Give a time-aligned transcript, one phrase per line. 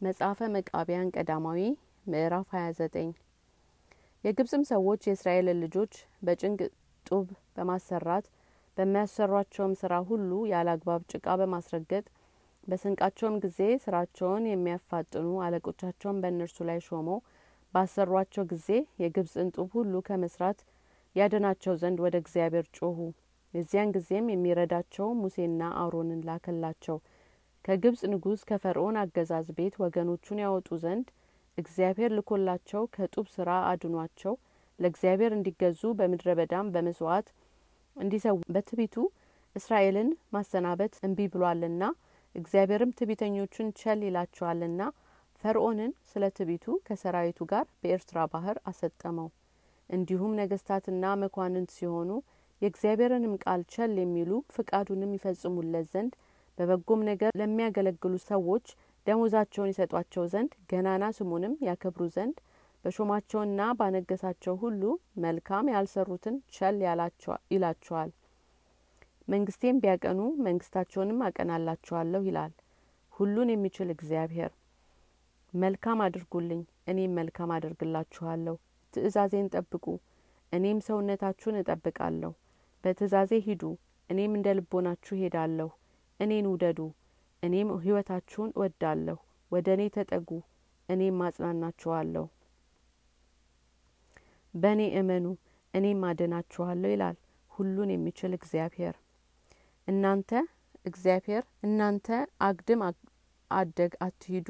[0.00, 1.58] መጽሐፈ መቃቢያን ቀዳማዊ
[2.06, 3.10] ምዕራፍ 29
[4.24, 5.92] የግብጽም ሰዎች የእስራኤልን ልጆች
[6.26, 6.60] በጭንቅ
[7.06, 7.26] ጡብ
[7.56, 8.26] በማሰራት
[8.76, 12.04] በሚያሰሯቸውም ስራ ሁሉ ያለ አግባብ ጭቃ በማስረገጥ
[12.66, 17.08] በስንቃቸውም ጊዜ ስራቸውን የሚያፋጥኑ አለቆቻቸውን በእነርሱ ላይ ሾሞ
[17.74, 18.68] ባሰሯቸው ጊዜ
[19.02, 20.60] የግብጽን ጡብ ሁሉ ከመስራት
[21.16, 22.98] ያድናቸው ዘንድ ወደ እግዚአብሔር ጮሁ።
[23.54, 26.98] የዚያን ጊዜም የሚረዳቸው ሙሴና አሮንን ላከላቸው።
[27.64, 31.08] ከግብጽ ንጉሥ ከፈርዖን አገዛዝ ቤት ወገኖቹን ያወጡ ዘንድ
[31.58, 34.34] እግዚአብሔር ልኮላቸው ከጡብ ስራ አድኗቸው
[34.78, 37.28] ለእግዚአብሔር እንዲገዙ በምድረ በዳም በመስዋዕት
[37.96, 38.96] እንዲሰው በትቢቱ
[39.56, 41.84] እስራኤልን ማሰናበት እምቢ ብሏልና
[42.34, 44.82] እግዚአብሔርም ትቢተኞቹን ቸል ይላቸዋልና
[45.42, 49.28] ፈርዖንን ስለ ትቢቱ ከሰራዊቱ ጋር በኤርትራ ባህር አሰጠመው።
[49.90, 52.10] እንዲሁም ነገስታትና መኳንንት ሲሆኑ
[52.62, 56.12] የእግዚአብሔርንም ቃል ቸል የሚሉ ፍቃዱንም ይፈጽሙለት ዘንድ
[56.60, 58.66] በበጎም ነገር ለሚያገለግሉ ሰዎች
[59.06, 62.36] ደሞዛቸውን ይሰጧቸው ዘንድ ገናና ስሙንም ያከብሩ ዘንድ
[62.84, 64.82] በሾማቸውና ባነገሳቸው ሁሉ
[65.24, 66.76] መልካም ያልሰሩትን ቸል
[67.54, 68.10] ይላቸዋል።
[69.28, 72.52] መንግስቴም ቢያቀኑ መንግስታቸውንም አቀናላቸዋለሁ ይላል
[73.12, 74.52] ሁሉን የሚችል እግዚአብሔር።
[75.52, 78.56] መልካም አድርጉልኝ፣ እኔም መልካም አደርግላችኋለሁ።
[78.94, 79.84] ትእዛዜን ጠብቁ፣
[80.52, 82.32] እኔም ሰውነታችሁን እጠብቃለሁ።
[82.84, 83.62] በትእዛዜ ሂዱ፣
[84.10, 85.68] እኔም እንደ ልቦናችሁ ሄዳለሁ።
[86.20, 86.78] እኔን ውደዱ፣
[87.42, 89.18] እኔም ህይወታችሁን እወዳለሁ።
[89.52, 90.28] ወደ እኔ ተጠጉ፣
[90.88, 92.24] እኔም ማጽናናችኋለሁ።
[94.54, 95.26] በእኔ እመኑ፣
[95.74, 97.16] እኔም አድናችኋለሁ ይላል
[97.50, 98.94] ሁሉን የሚችል እግዚአብሔር።
[99.88, 100.30] እናንተ
[100.84, 102.08] እግዚአብሔር እናንተ
[102.46, 102.82] አግድም
[103.50, 104.48] አደግ አትሂዱ፣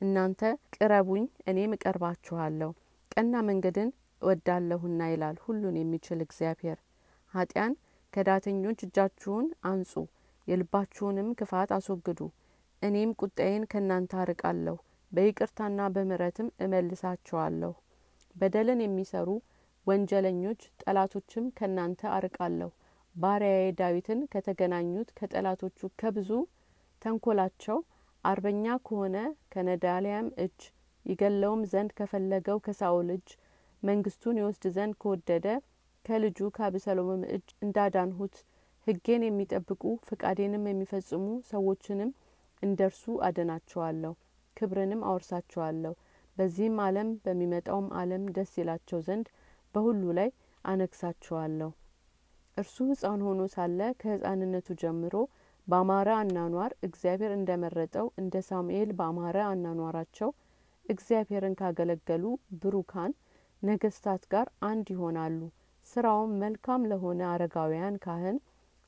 [0.00, 0.40] እናንተ
[0.74, 2.70] ቅረቡኝ፣ እኔም እቀርባችኋለሁ።
[3.12, 3.90] ቀና መንገድን
[4.22, 6.78] እወዳለሁና ይላል ሁሉን የሚችል እግዚአብሔር።
[7.34, 7.72] ኃጢያን
[8.12, 9.92] ከዳተኞች እጃችሁን አንጹ፣
[10.48, 12.20] የልባችሁንም ክፋት አስወግዱ።
[12.82, 14.76] እኔም ቁጣዬን ከእናንተ አርቃለሁ፣
[15.12, 17.72] በይቅርታና በምሕረትም እመልሳቸዋለሁ።
[18.36, 19.28] በደልን የሚሰሩ
[19.86, 22.70] ወንጀለኞች ጠላቶችም ከእናንተ አርቃለሁ።
[23.14, 26.30] ባሪያዬ ዳዊትን ከተገናኙት ከጠላቶቹ ከብዙ
[27.02, 27.78] ተንኮላቸው
[28.24, 29.16] አርበኛ ከሆነ
[29.52, 30.58] ከነዳሊያም እጅ
[31.06, 33.28] ይገለውም ዘንድ ከፈለገው ከሳኦል እጅ
[33.82, 35.46] መንግስቱን ይወስድ ዘንድ ከወደደ
[36.04, 38.36] ከልጁ ከአብሰሎምም እጅ እንዳዳንሁት
[38.86, 42.10] ሕጌን የሚጠብቁ ፈቃዴንም የሚፈጽሙ ሰዎችንም
[42.62, 44.12] እንደርሱ አድናቸዋለሁ፣
[44.56, 45.94] ክብርንም አወርሳቸዋለሁ።
[46.36, 49.26] በዚህም ዓለም በሚመጣውም ዓለም ደስ ይላቸው ዘንድ
[49.74, 50.30] በሁሉ ላይ
[50.64, 51.70] አነግሳቸዋለሁ።
[52.56, 55.14] እርሱ ሕፃን ሆኖ ሳለ ከሕፃንነቱ ጀምሮ
[55.68, 60.30] በአማረ አናኗር እግዚአብሔር እንደ መረጠው እንደ ሳሙኤል በአማረ አናኗራቸው
[60.86, 62.24] እግዚአብሔርን ካገለገሉ
[62.62, 63.12] ብሩካን
[63.62, 65.40] ነገስታት ጋር አንድ ይሆናሉ።
[65.86, 68.38] ስራውም መልካም ለሆነ አረጋውያን ካህን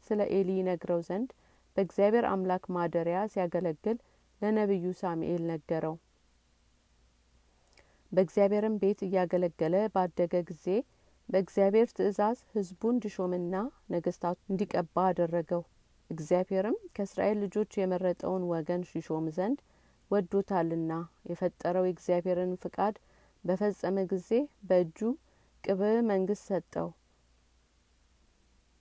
[0.09, 1.31] ስለ ኤሊ ይነግረው ዘንድ
[1.77, 3.99] በእግዚአብሔር አምላክ ማደሪያ ሲያገለግል
[4.41, 5.95] ለነቢዩ ሳሙኤል ነገረው።
[8.13, 10.67] በእግዚአብሔርም ቤት እያገለገለ ባደገ ጊዜ
[11.29, 13.55] በእግዚአብሔር ትእዛዝ ሕዝቡን እንዲሾምና
[13.93, 15.63] ነገስታቱ እንዲቀባ አደረገው።
[16.11, 19.59] እግዚአብሔርም ከእስራኤል ልጆች የመረጠውን ወገን ይሾም ዘንድ
[20.11, 20.93] ወዶታልና
[21.31, 22.95] የፈጠረው የእግዚአብሔርን ፍቃድ
[23.45, 24.31] በፈጸመ ጊዜ
[24.69, 24.99] በእጁ
[25.65, 26.89] ቅብዕ መንግስት ሰጠው።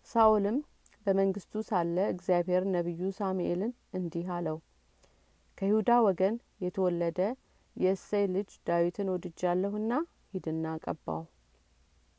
[0.10, 0.58] ሳኦልም
[1.08, 4.58] በመንግስቱ ሳለ እግዚአብሔር ነቢዩ ሳሙኤልን እንዲህ አለው፣
[5.58, 6.36] ከይሁዳ ወገን
[6.66, 7.20] የተወለደ
[7.76, 9.92] የእሴይ ልጅ ዳዊትን ወድጃለሁና
[10.34, 11.22] ሂድና ቀባው።